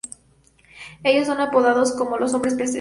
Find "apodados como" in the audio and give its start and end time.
1.41-2.17